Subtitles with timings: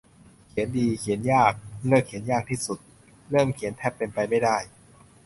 [0.47, 1.53] เขียนดีเขียนยาก
[1.87, 2.79] เลิกเขียนยากที่สุด
[3.31, 4.57] เริ่มเขียนแทบเป็นไปไม่ได้